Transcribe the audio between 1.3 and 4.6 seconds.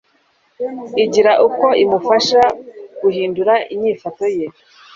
uko imufasha guhindura inyifato ye.